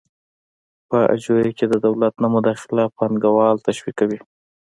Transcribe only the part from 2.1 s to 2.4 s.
نه